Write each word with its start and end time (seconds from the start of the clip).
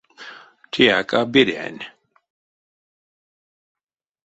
Теяк 0.71 1.09
а 1.19 1.21
берянь. 1.31 1.83